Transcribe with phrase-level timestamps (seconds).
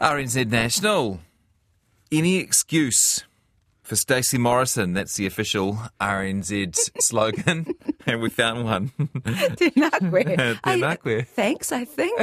[0.00, 1.20] RNZ National.
[2.10, 3.24] Any excuse
[3.82, 4.94] for Stacey Morrison.
[4.94, 7.66] That's the official RNZ slogan.
[8.06, 8.92] and we found one.
[8.98, 11.26] Tēnā Tēnā.
[11.34, 12.18] Thanks, I think.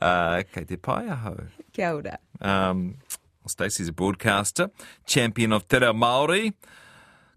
[0.00, 1.48] uh, kei te pai aho.
[1.72, 2.18] Kia ora.
[2.40, 2.98] Um,
[3.48, 4.70] Stacey's a broadcaster,
[5.04, 6.52] champion of Te Reo Māori,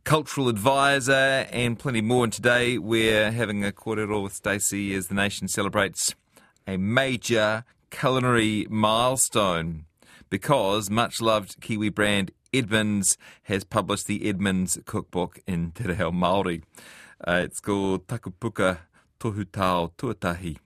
[0.03, 2.25] cultural advisor, and plenty more.
[2.25, 6.13] And today we're having a kōrero with Stacey as the nation celebrates
[6.67, 9.85] a major culinary milestone
[10.29, 16.63] because much loved Kiwi brand Edmonds has published the Edmonds cookbook in Te Reo Māori.
[17.25, 18.79] Uh, it's called Takupuka
[19.19, 20.57] Tohutao Tuatahi.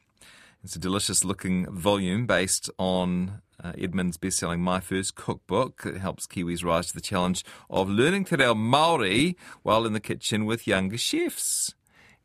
[0.63, 5.83] It's a delicious looking volume based on uh, Edmonds' best selling My First Cookbook.
[5.85, 9.99] It helps Kiwis rise to the challenge of learning te reo Māori while in the
[9.99, 11.73] kitchen with younger chefs.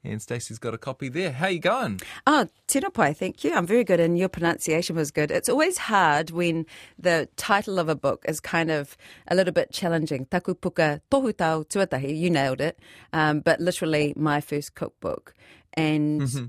[0.04, 1.32] And Stacey's got a copy there.
[1.32, 2.00] How you going?
[2.26, 3.54] Oh, tēnā pai, thank you.
[3.54, 5.30] I'm very good, and your pronunciation was good.
[5.30, 6.66] It's always hard when
[6.98, 8.96] the title of a book is kind of
[9.28, 10.26] a little bit challenging.
[10.26, 12.78] Takupuka tohutao tuatahi, you nailed it.
[13.14, 15.32] Um, but literally, my first cookbook.
[15.72, 16.44] And Mm-hmm.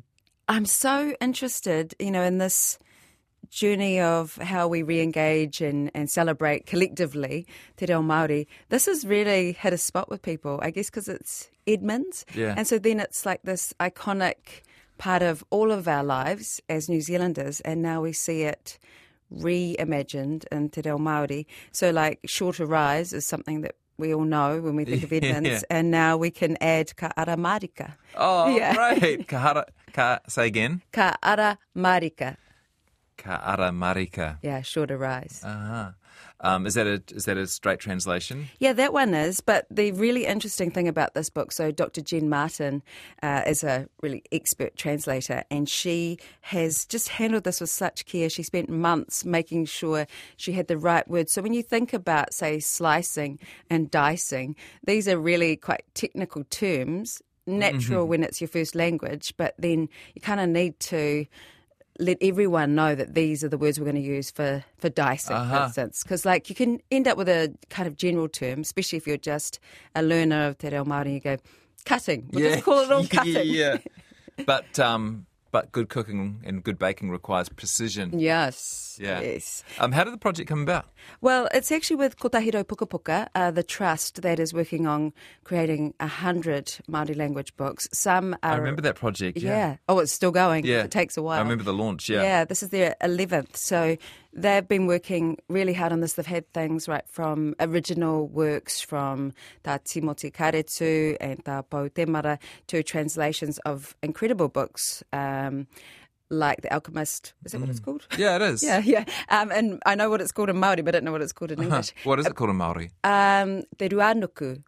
[0.48, 2.78] I'm so interested, you know, in this
[3.50, 7.46] journey of how we re-engage and, and celebrate collectively
[7.78, 8.48] Te Reo Māori.
[8.70, 12.26] This has really hit a spot with people, I guess because it's Edmonds.
[12.36, 12.54] Yeah.
[12.58, 14.62] And so then it's like this iconic
[14.98, 18.78] part of all of our lives as New Zealanders, and now we see it
[19.34, 21.46] reimagined in Te Reo Māori.
[21.72, 25.14] So like Sure to Rise is something that we all know when we think of
[25.20, 25.62] Edmonds, Yeah.
[25.70, 27.94] and now we can add Ka ara marika.
[28.16, 28.74] Oh, Yeah.
[29.00, 29.28] great.
[29.28, 30.82] Ka, hara, ka, say again.
[30.92, 32.36] Ka ara marika.
[33.26, 34.38] Ka ara marika.
[34.44, 35.42] Yeah, Sure to Rise.
[35.44, 35.92] Uh-huh.
[36.42, 38.50] Um, is that a is that a straight translation?
[38.60, 39.42] Yeah, that one is.
[39.42, 42.02] But the really interesting thing about this book, so Dr.
[42.02, 42.84] Jen Martin
[43.24, 48.30] uh, is a really expert translator, and she has just handled this with such care.
[48.30, 50.06] She spent months making sure
[50.38, 51.32] she had the right words.
[51.32, 57.22] So when you think about, say, slicing and dicing, these are really quite technical terms.
[57.48, 61.28] Natural when it's your first language, but then you kind of need to
[62.00, 65.36] let everyone know that these are the words we're going to use for, for dicing,
[65.36, 65.64] for Uh-huh.
[65.66, 66.04] instance.
[66.04, 69.18] Because, like, you can end up with a kind of general term, especially if you're
[69.18, 69.60] just
[69.96, 71.38] a learner of Te Reo Māori, you go,
[71.86, 72.30] cutting.
[72.34, 73.48] We'll just call it all cutting.
[73.48, 73.78] yeah.
[74.46, 75.26] But um,
[75.56, 78.20] but good cooking and good baking requires precision.
[78.20, 79.00] Yes.
[79.02, 79.22] Yeah.
[79.22, 79.64] Yes.
[79.80, 80.86] Um, how did the project come about?
[81.22, 85.14] Well, it's actually with Kotahi Rau Pukapuka, uh, the trust that is working on
[85.46, 87.88] creating a hundred Māori language books.
[87.94, 88.52] Some are.
[88.52, 89.38] I remember that project.
[89.38, 89.50] Yeah.
[89.50, 89.78] Yeah.
[89.88, 90.66] Oh, it's still going.
[90.66, 90.84] Yeah.
[90.84, 91.40] It takes a while.
[91.40, 92.10] I remember the launch.
[92.10, 92.22] Yeah.
[92.22, 93.56] Yeah, this is their 11th.
[93.56, 93.96] So
[94.34, 96.14] they've been working really hard on this.
[96.14, 99.32] They've had things right from original works from
[99.64, 102.38] Tā Timoti Karetu and Tā Pou Temara
[102.68, 105.04] to translations of incredible books
[105.48, 105.68] um,
[106.30, 107.34] like The Alchemist.
[107.46, 108.08] Is that what it's called?
[108.18, 108.64] Yeah, it is.
[108.70, 109.06] Yeah, yeah.
[109.30, 111.34] Um, and I know what it's called in Māori, but I don't know what it's
[111.34, 111.94] called in English.
[112.04, 112.92] What is it called in Maori?
[113.04, 114.64] Um, Te Ruanuku.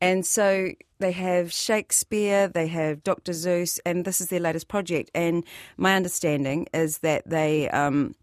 [0.00, 3.32] And so they have Shakespeare, they have Dr.
[3.32, 5.10] Seuss, and this is their latest project.
[5.14, 5.44] And
[5.76, 8.14] my understanding is that they um,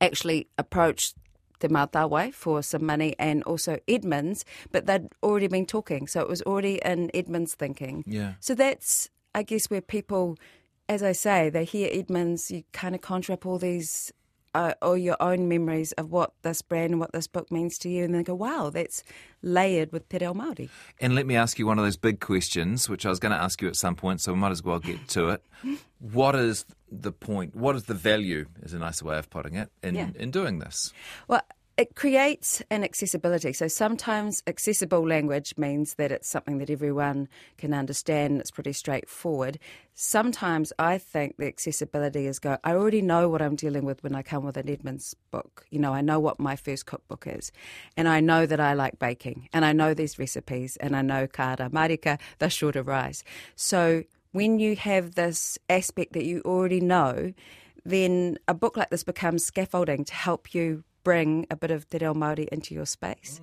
[0.00, 1.14] actually approached
[1.60, 6.06] the Mātāwai for some money and also Edmonds, but they'd already been talking.
[6.06, 8.04] So it was already in Edmonds' thinking.
[8.06, 8.34] Yeah.
[8.40, 10.36] So that's, I guess, where people,
[10.88, 14.12] as I say, they hear Edmonds, you kind of conjure up all these,
[14.54, 17.88] uh, all your own memories of what this brand and what this book means to
[17.88, 19.02] you, and then go, wow, that's
[19.42, 20.68] layered with Te Reo Māori.
[21.00, 23.38] And let me ask you one of those big questions, which I was going to
[23.42, 25.42] ask you at some point, so we might as well get to it.
[26.00, 27.56] What is the point?
[27.56, 30.10] What is the value, is a nicer way of putting it, in, Yeah.
[30.14, 30.92] in doing this?
[31.26, 31.42] Well,
[31.78, 33.52] it creates an accessibility.
[33.52, 38.40] So sometimes accessible language means that it's something that everyone can understand.
[38.40, 39.60] It's pretty straightforward.
[39.94, 44.16] Sometimes I think the accessibility is go, I already know what I'm dealing with when
[44.16, 45.66] I come with an Edmonds book.
[45.70, 47.52] You know, I know what my first cookbook is.
[47.96, 49.48] And I know that I like baking.
[49.52, 50.76] And I know these recipes.
[50.78, 53.22] And I know kara marika, the Sure to Rise.
[53.54, 54.02] So
[54.32, 57.32] when you have this aspect that you already know,
[57.84, 61.98] then a book like this becomes scaffolding to help you bring a bit of Te
[61.98, 63.40] Reo Māori into your space.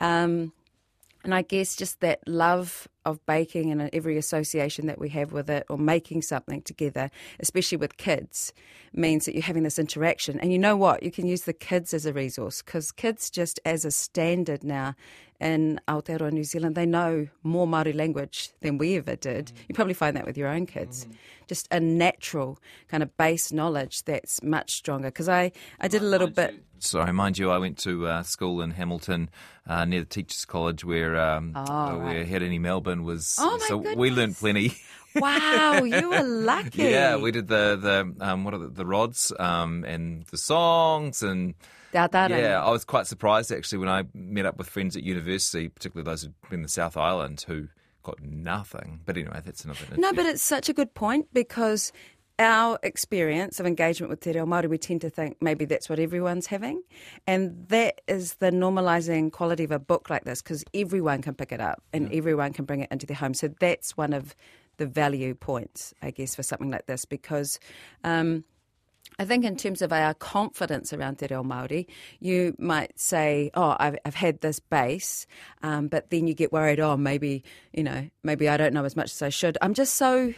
[0.00, 0.52] Um,
[1.24, 5.50] and I guess just that love of baking and every association that we have with
[5.50, 7.10] it or making something together,
[7.40, 8.52] especially with kids,
[8.92, 10.38] means that you're having this interaction.
[10.40, 11.02] And you know what?
[11.02, 14.94] You can use the kids as a resource because kids, just as a standard now
[15.40, 19.50] in Aotearoa New Zealand, they know more Māori language than we ever did.
[19.68, 21.06] You probably find that with your own kids.
[21.48, 22.58] Just a natural
[22.88, 25.08] kind of base knowledge that's much stronger.
[25.08, 25.50] Because I,
[25.80, 26.50] I did a little bit.
[26.52, 26.60] too.
[26.78, 29.30] Sorry, mind you, I went to uh, school in Hamilton
[29.68, 32.04] uh, near the Teachers College where um, Oh, uh, right.
[32.04, 33.36] where Hirini Melbourne was.
[33.38, 34.76] Oh, my so we learned plenty.
[35.14, 36.84] Wow, you were lucky.
[36.84, 41.22] yeah, we did the the um, what are the, the rods um, and the songs
[41.22, 41.54] and.
[41.94, 46.10] Yeah, I was quite surprised actually when I met up with friends at university, particularly
[46.10, 47.68] those who'd been in the South Island who
[48.02, 49.00] got nothing.
[49.04, 49.80] But anyway, that's another.
[49.96, 51.92] No, but it's such a good point because
[52.38, 55.98] our experience of engagement with Te Reo Māori, we tend to think maybe that's what
[55.98, 56.82] everyone's having.
[57.26, 61.52] And that is the normalising quality of a book like this because everyone can pick
[61.52, 63.34] it up and everyone can bring it into their home.
[63.34, 64.34] So that's one of
[64.78, 67.58] the value points, I guess, for something like this because.
[68.04, 68.44] Um,
[69.18, 71.86] I think in terms of our confidence around Te Reo Māori,
[72.20, 75.26] you might say, oh, I've, I've had this base,
[75.62, 77.44] um, but then you get worried, oh, maybe,
[77.74, 79.58] you know, maybe I don't know as much as I should.
[79.60, 80.32] I'm just so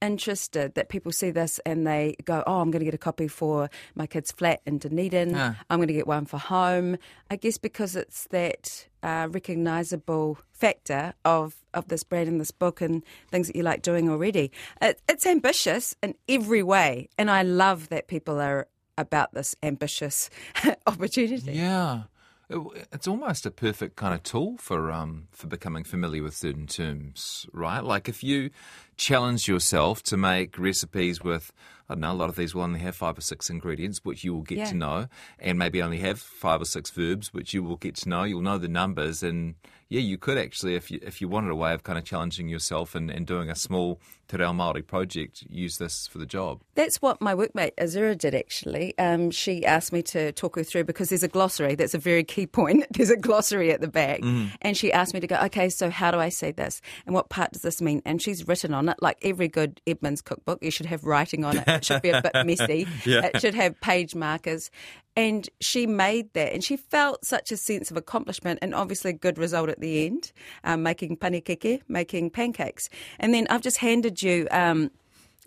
[0.00, 3.28] interested that people see this and they go, oh, I'm going to get a copy
[3.28, 5.34] for my kid's flat in Dunedin.
[5.34, 5.56] Ah.
[5.70, 6.96] I'm going to get one for home.
[7.30, 12.80] I guess because it's that uh, recognisable factor of, of this brand and this book
[12.80, 14.50] and things that you like doing already.
[14.80, 17.08] It, it's ambitious in every way.
[17.18, 20.30] And I love that people are about this ambitious
[20.86, 21.52] opportunity.
[21.52, 22.04] Yeah.
[22.48, 27.44] It's almost a perfect kind of tool for um, for becoming familiar with certain terms,
[27.52, 27.82] right?
[27.82, 28.50] Like if you
[28.96, 31.52] challenge yourself to make recipes with,
[31.88, 34.24] I don't know, a lot of these will only have five or six ingredients, which
[34.24, 34.64] you will get Yeah.
[34.66, 35.08] to know,
[35.38, 38.24] and maybe only have five or six verbs, which you will get to know.
[38.24, 39.54] You'll know the numbers, and
[39.88, 42.48] yeah, you could actually, if you if you wanted a way of kind of challenging
[42.48, 46.60] yourself and, and doing a small Te Reo Māori project, use this for the job.
[46.74, 48.98] That's what my workmate Azura did actually.
[48.98, 51.76] Um, she asked me to talk her through because there's a glossary.
[51.76, 52.86] That's a very key point.
[52.90, 54.18] There's a glossary at the back.
[54.62, 56.80] And she asked me to go, okay, so how do I say this?
[57.06, 58.02] And what part does this mean?
[58.04, 61.58] And she's written on it, like every good Edmonds cookbook, you should have writing on
[61.58, 61.64] it.
[61.66, 62.86] It should be a bit messy.
[63.04, 64.70] It should have page markers.
[65.16, 69.14] And she made that, and she felt such a sense of accomplishment, and obviously a
[69.14, 70.32] good result at the end,
[70.64, 72.90] um, making panikeke, making pancakes.
[73.18, 74.90] And then I've just handed you um,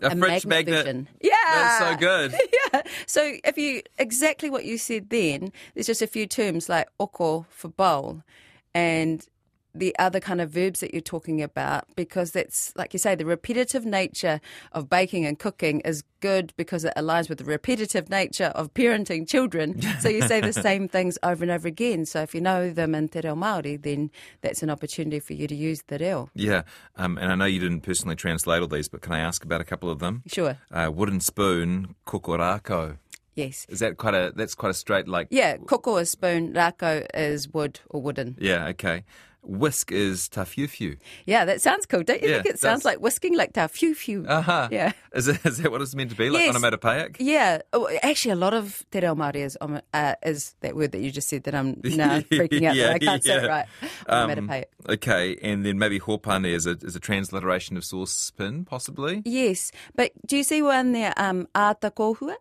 [0.02, 0.74] A, fridge magnet.
[0.74, 1.08] version.
[1.20, 2.34] Yeah, That's so good.
[2.72, 2.82] yeah.
[3.06, 7.46] So if you exactly what you said then, there's just a few terms like oko
[7.48, 8.22] for bowl
[8.74, 9.24] and
[9.74, 13.24] the other kind of verbs that you're talking about because that's like you say the
[13.24, 14.40] repetitive nature
[14.72, 19.26] of baking and cooking is good because it aligns with the repetitive nature of parenting
[19.28, 22.70] children so you say the same things over and over again so if you know
[22.70, 24.10] them in te reo Māori then
[24.42, 26.62] that's an opportunity for you to use te reo Yeah,
[26.96, 29.60] um, and I know you didn't personally translate all these, but can I ask about
[29.60, 30.22] a couple of them?
[30.26, 32.98] sure Uh, wooden spoon, kokorako.
[33.34, 34.32] yes Is that quite a?
[34.34, 35.28] That's quite a straight like.
[35.30, 38.66] yeah koko is spoon rako is wood or wooden Yeah.
[38.68, 39.04] Okay.
[39.42, 40.98] Whisk is tāwhiuwhiu.
[41.24, 42.02] Yeah, that sounds cool.
[42.02, 43.70] Don't you Yeah, think it sounds like whisking, like that?
[43.70, 44.24] Phew, phew.
[44.28, 44.68] Uh huh.
[44.70, 44.92] Yeah.
[45.12, 46.30] Is, it, is that what it's meant to be?
[46.30, 46.50] Like Yes.
[46.54, 47.16] onomatopoeic?
[47.18, 47.62] Yeah.
[47.72, 51.00] Oh, actually, a lot of te reo Māori is, um, uh, is that word that
[51.00, 53.48] you just said that I'm now freaking out that I can't say it yeah.
[53.48, 53.66] right.
[54.06, 54.68] Um, Onomatopoeic.
[54.88, 59.22] okay, and then maybe hopane is a is a transliteration of saucepan, possibly.
[59.24, 59.72] Yes.
[59.96, 62.36] But do you see one there, um, āta kōhua?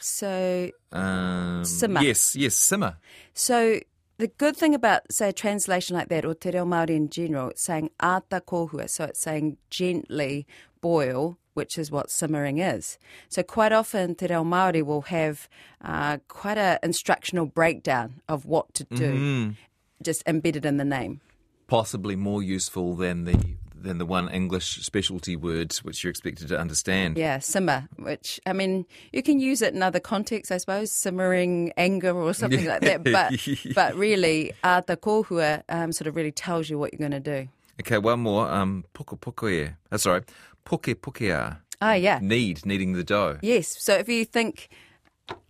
[0.00, 2.02] So, Um, Simmer.
[2.02, 2.96] Yes, yes, simmer.
[3.32, 3.78] so
[4.18, 7.50] the good thing about, say, a translation like that, or te reo Māori in general,
[7.50, 8.88] it's saying āta kōhua.
[8.88, 10.46] So it's saying gently
[10.80, 12.98] boil, which is what simmering is.
[13.28, 15.48] So quite often te reo Māori will have
[15.82, 19.54] uh, quite a instructional breakdown of what to do,
[20.02, 21.20] just embedded in the name.
[21.66, 26.58] Possibly more useful than the than the one English specialty word which you're expected to
[26.58, 27.16] understand.
[27.18, 31.72] Yeah, simmer, which, I mean, you can use it in other contexts, I suppose, simmering
[31.76, 33.04] anger or something like that.
[33.04, 33.34] But,
[33.74, 37.48] but really, āta kōhua um, sort of really tells you what you're going to do.
[37.80, 38.48] Okay, one more.
[38.48, 39.74] Um, poko pokoe.
[39.90, 40.22] Uh, sorry,
[40.64, 41.58] Puke pokea.
[41.80, 42.20] Ah, yeah.
[42.22, 43.38] Need, kneading the dough.
[43.42, 43.76] Yes.
[43.80, 44.68] So if you think,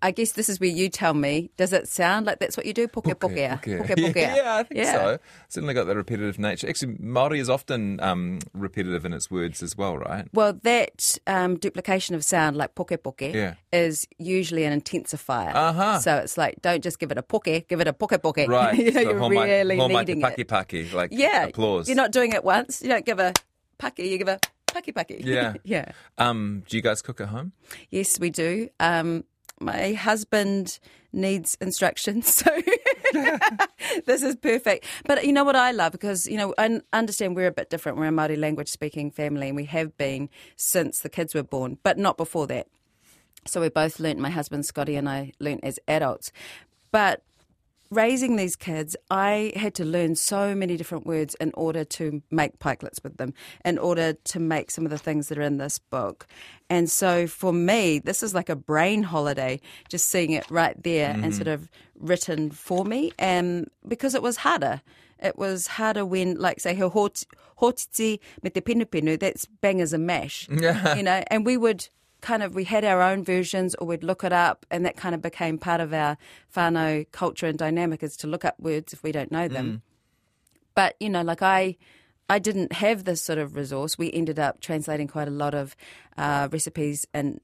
[0.05, 2.75] I guess this is where you tell me, does it sound like that's what you
[2.75, 2.89] do?
[2.89, 3.97] Poke poke Poke, Poke poke.
[3.97, 4.17] poke.
[4.17, 4.93] Yeah, I think Yeah.
[4.93, 5.19] so.
[5.49, 6.69] Certainly got that repetitive nature.
[6.69, 10.27] Actually, Maori is often um, repetitive in its words as well, right?
[10.33, 13.55] Well, that um, duplication of sound, like poke poke, Yeah.
[13.73, 15.55] is usually an intensifier.
[15.55, 16.01] Uh-huh.
[16.01, 18.39] So it's like, don't just give it a poke, give it a poke poke.
[18.49, 18.77] Right.
[18.77, 20.49] you know, So you're really needing paki it.
[20.49, 21.45] paki, like Yeah.
[21.45, 21.89] applause.
[21.89, 22.83] You're not doing it once.
[22.83, 23.33] You don't give a
[23.79, 25.25] paki, you give a paki paki.
[25.25, 25.55] Yeah.
[25.65, 25.93] yeah.
[26.19, 27.53] Um, do you guys cook at home?
[27.91, 28.69] Yes, we do.
[28.81, 29.25] Um,
[29.63, 30.79] my husband
[31.13, 32.51] needs instructions, so
[34.07, 34.87] this is perfect.
[35.05, 37.99] But you know what I love because you know I understand we're a bit different.
[37.99, 41.79] We're a Māori language speaking family, and we have been since the kids were born,
[41.83, 42.67] but not before that.
[43.47, 44.19] So we both learnt.
[44.19, 46.33] My husband Scotty and I learnt as adults,
[46.91, 47.23] but
[47.93, 52.59] raising these kids, I had to learn so many different words in order to make
[52.59, 53.35] pikelets with them,
[53.65, 56.27] in order to make some of the things that are in this book.
[56.71, 61.13] And so for me, this is like a brain holiday, just seeing it right there
[61.13, 61.25] mm-hmm.
[61.25, 61.69] and sort of
[61.99, 63.13] written for me.
[63.19, 64.83] And because it was harder.
[65.19, 70.49] It was harder when, like, say, hotiti me te pinu pinu, that's bangers and mash,
[70.51, 71.89] you know, and we would
[72.23, 75.15] kind of we had our own versions or we'd look it up and that kind
[75.15, 76.17] of became part of our
[76.57, 79.67] whānau culture and dynamic is to look up words if we don't know them.
[79.67, 79.81] Mm.
[80.75, 81.77] But, you know, like I
[82.29, 83.99] I didn't have this sort of resource.
[83.99, 85.77] We ended up translating quite a lot of
[86.17, 87.41] uh, recipes and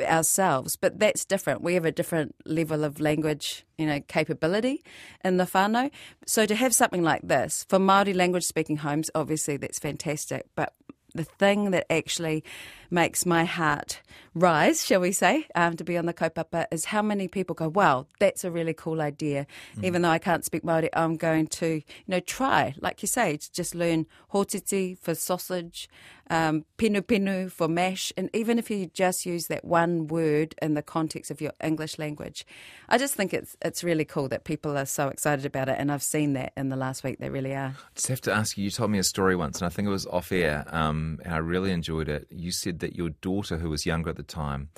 [0.00, 1.62] ourselves, but that's different.
[1.62, 4.82] We have a different level of language, you know, capability
[5.24, 5.90] in the whānau.
[6.26, 10.46] So to have something like this for Māori language speaking homes, obviously that's fantastic.
[10.56, 10.72] But
[11.14, 12.44] the thing that actually
[12.90, 14.00] makes my heart
[14.34, 17.68] rise, shall we say, um, to be on the kaupapa is how many people go,
[17.68, 19.46] wow, that's a really cool idea.
[19.76, 19.84] Mm.
[19.84, 23.36] Even though I can't speak Māori, I'm going to, you know, try, like you say,
[23.36, 25.88] to just learn hōtiti for sausage,
[26.30, 30.74] um, pinu pinu for mash, and even if you just use that one word in
[30.74, 32.46] the context of your English language,
[32.88, 35.92] I just think it's it's really cool that people are so excited about it, and
[35.92, 37.18] I've seen that in the last week.
[37.18, 37.74] They really are.
[37.78, 38.64] I just have to ask you.
[38.64, 41.34] You told me a story once, and I think it was off air, um, and
[41.34, 42.26] I really enjoyed it.
[42.30, 44.70] You said that your daughter, who was younger at the time,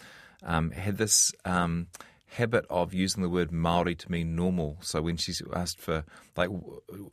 [0.43, 1.33] um, had this.
[1.45, 1.89] Um,
[2.37, 4.77] habit of using the word Maori to mean normal.
[4.81, 6.05] So when she's asked for,
[6.37, 6.51] like,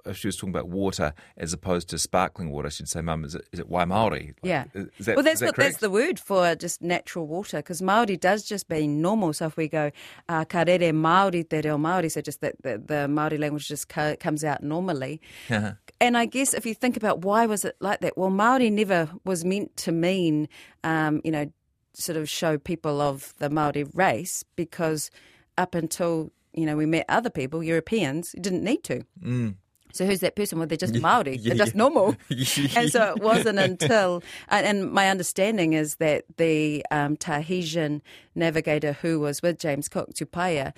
[0.05, 3.35] if she was talking about water as opposed to sparkling water, she'd say, "Mum, is
[3.35, 4.65] it is it wai Maori?" Like, yeah.
[4.73, 5.71] Is that, well, that's that what correct?
[5.71, 9.33] that's the word for just natural water because Maori does just mean normal.
[9.33, 9.91] So if we go
[10.29, 13.89] uh, ka rere Maori te reo Maori, so just that the, the Maori language just
[13.89, 15.21] co- comes out normally.
[15.49, 19.09] and I guess if you think about why was it like that, well, Maori never
[19.25, 20.49] was meant to mean,
[20.83, 21.51] um, you know
[21.93, 25.11] sort of show people of the Maori race because
[25.57, 29.05] up until you know we met other people, Europeans, didn't need to.
[29.23, 29.55] Mm.
[29.93, 30.57] So who's that person?
[30.57, 31.37] Well, they're just Maori.
[31.37, 32.15] Yeah, they're just normal.
[32.29, 38.01] and so it wasn't until, and my understanding is that the um, Tahitian
[38.33, 40.73] navigator who was with James Cook, Tupaia,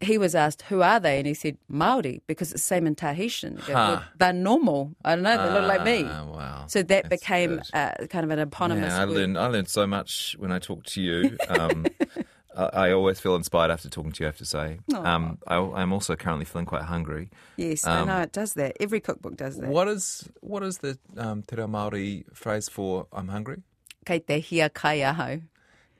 [0.00, 2.94] he was asked, "Who are they?" And he said, "Maori," because it's the same in
[2.94, 3.56] Tahitian.
[3.58, 4.00] Huh.
[4.16, 4.94] They're normal.
[5.04, 5.36] I don't know.
[5.36, 6.04] They look like me.
[6.08, 6.64] Ah, wow.
[6.66, 8.92] So that That's became uh, kind of an eponymous.
[8.92, 9.38] Yeah, I learned.
[9.38, 11.36] I learned so much when I talked to you.
[11.48, 11.86] Um,
[12.56, 14.26] I, I, always feel inspired after talking to you.
[14.26, 14.78] I have to say.
[14.94, 17.30] Um, I, am also currently feeling quite hungry.
[17.56, 18.76] Yes, um, I know it does that.
[18.80, 19.68] Every cookbook does that.
[19.68, 23.62] What is what is the um, te reo Maori phrase for "I'm hungry"?
[24.04, 25.40] Kei te hia kai aho.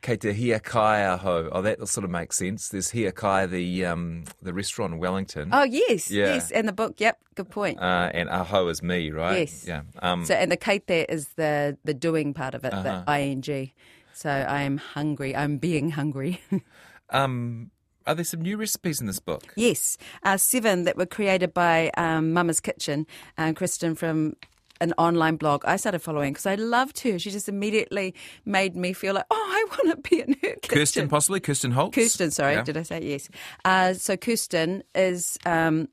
[0.09, 1.51] Kei te hia kai aho.
[1.53, 2.71] Oh, that sort of makes sense.
[2.71, 5.51] There's hia kai, the um, the restaurant in Wellington.
[5.53, 6.33] Oh yes, yeah.
[6.33, 6.95] yes, and the book.
[6.99, 7.79] Yep, good point.
[7.79, 9.41] Uh, and aho is me, right?
[9.41, 9.67] Yes.
[9.69, 9.83] Yeah.
[10.01, 13.05] Um, so and the kei te is the the doing part of it, uh-huh.
[13.07, 13.73] the ing.
[14.15, 15.37] So I am hungry.
[15.37, 16.41] I'm being hungry.
[17.11, 17.71] um.
[18.07, 19.53] Are there some new recipes in this book?
[19.55, 24.35] Yes, uh, seven that were created by um, Mama's Kitchen, uh, Kristen from
[24.81, 27.19] an online blog I started following because I loved her.
[27.19, 30.79] She just immediately made me feel like, oh, I want to be in her kitchen.
[30.79, 31.95] Kirsten, possibly Kirsten Holtz.
[31.95, 32.63] Kirsten, sorry, yeah.
[32.63, 33.29] did I say yes?
[33.65, 35.39] Uh, so Kirsten is.
[35.47, 35.89] Um,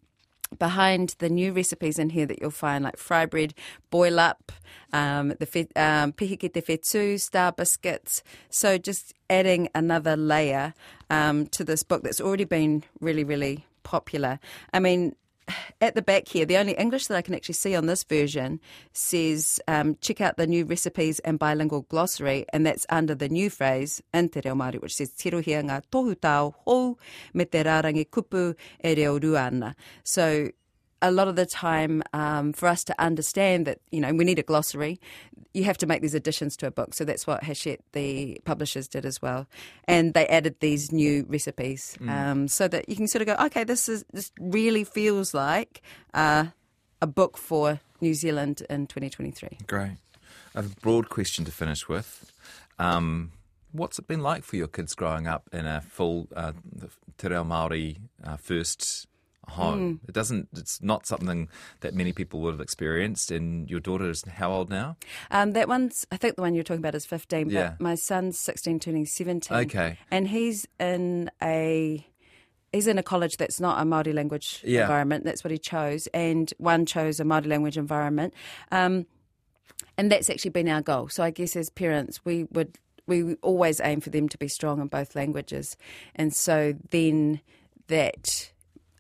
[0.60, 3.54] behind the new recipes in here that you'll find, like fry bread,
[3.90, 4.52] boil up,
[4.94, 8.24] um, the fe- um, pihiki te whetū, star biscuits.
[8.50, 10.74] So just adding another layer
[11.10, 14.40] um, to this book that's already been really, really popular.
[14.74, 15.16] I mean,
[15.82, 18.60] at the back here, the only English that I can actually see on this version
[18.94, 23.50] says um, check out the new recipes and bilingual glossary, and that's under the new
[23.50, 26.98] phrase in Te Reo Māori, which says tirohia ngā tohu tāo hou
[27.34, 29.76] me te rārangi kupu e reo ruana.
[30.04, 30.50] So
[31.02, 34.40] a lot of the time um, for us to understand that you know we need
[34.40, 35.00] a glossary
[35.56, 36.94] you have to make these additions to a book.
[36.94, 39.48] So that's what hachette the publishers did as well.
[39.88, 42.10] And they added these new recipes mm.
[42.10, 45.82] um, so that you can sort of go okay this is this really feels like
[46.14, 46.46] uh,
[47.02, 49.98] a book for new zealand in 2023 great.
[50.54, 52.32] I have a broad question to finish with.
[52.80, 53.32] Um,
[53.72, 56.54] what's it been like for your kids growing up in a full uh,
[57.18, 59.08] te reo Māori uh, first
[59.50, 60.00] home.
[60.04, 60.10] Mm.
[60.10, 60.50] It doesn't.
[60.54, 61.50] It's not something
[61.82, 63.32] that many people would have experienced.
[63.32, 64.98] And your daughter is how old now?
[65.32, 66.06] Um, that one's.
[66.12, 67.50] I think the one you're talking about is 15.
[67.50, 67.70] Yeah.
[67.72, 69.56] But my son's 16, turning 17.
[69.58, 69.98] Okay.
[70.12, 72.06] And he's in a.
[72.74, 74.82] He's in a college that's not a Māori language yeah.
[74.82, 75.24] environment.
[75.24, 78.34] That's what he chose, and one chose a Māori language environment,
[78.70, 79.06] um,
[79.98, 81.08] and that's actually been our goal.
[81.08, 84.82] So I guess as parents, we would we always aim for them to be strong
[84.82, 85.78] in both languages,
[86.16, 87.40] and so then
[87.88, 88.52] that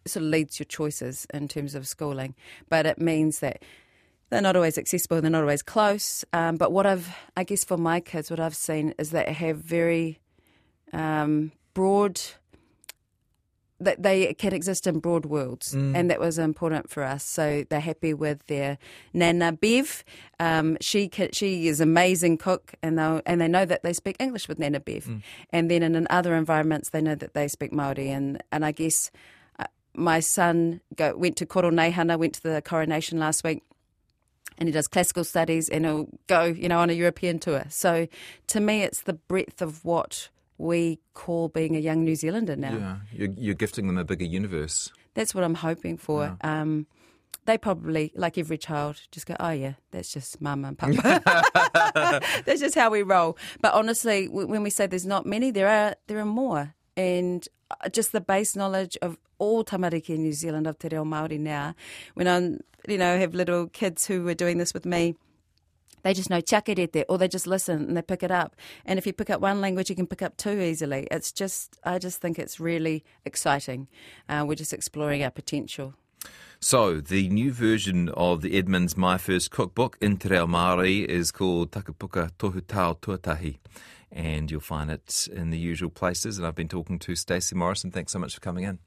[0.07, 2.35] sort of leads your choices in terms of schooling.
[2.69, 3.63] But it means that
[4.29, 6.25] they're not always accessible, they're not always close.
[6.33, 9.33] Um, but what I've, I guess for my kids, what I've seen is that they
[9.33, 10.19] have very
[10.93, 12.21] um, broad
[13.79, 15.95] that they can exist in broad worlds, mm.
[15.95, 17.23] and that was important for us.
[17.25, 18.77] So they're happy with their
[19.13, 20.03] Nana Bev.
[20.39, 24.15] Um, she can, she is amazing cook, and they and they know that they speak
[24.19, 25.05] English with Nana Bev.
[25.05, 25.21] Mm.
[25.49, 28.71] And then in, in other environments, they know that they speak Maori, and and I
[28.71, 29.11] guess
[29.97, 33.63] my son go, went to Koro Neihana, went to the coronation last week
[34.57, 37.65] and he does classical studies and he'll go, you know, on a European tour.
[37.69, 38.07] So
[38.47, 42.73] to me, it's the breadth of what we call being a young New Zealander now.
[42.73, 44.91] Yeah, you're, you're gifting them a bigger universe.
[45.13, 46.37] That's what I'm hoping for.
[46.41, 46.61] Yeah.
[46.61, 46.87] Um,
[47.45, 51.21] they probably, like every child, just go, oh, yeah, that's just mama and papa.
[52.45, 53.37] that's just how we roll.
[53.61, 56.73] But honestly, when we say there's not many, there are there are more.
[56.97, 61.03] And uh, just the base knowledge of all tamariki in New Zealand of te reo
[61.03, 61.75] Māori now.
[62.13, 62.39] When I,
[62.91, 65.15] you know, have little kids who are doing this with me,
[66.03, 68.55] they just know chakarete or they just listen and they pick it up.
[68.85, 71.07] And if you pick up one language, you can pick up two easily.
[71.09, 73.87] It's just, I just think it's really exciting.
[74.29, 75.95] Uh, we're just exploring our potential.
[76.59, 81.31] So, the new version of the Edmonds My First Cookbook in Te Reo Māori is
[81.31, 83.57] called Takapuka Tohu Tau Tuatahi.
[84.11, 86.37] And you'll find it in the usual places.
[86.37, 87.91] And I've been talking to Stacey Morrison.
[87.91, 88.79] Thanks so much for coming in.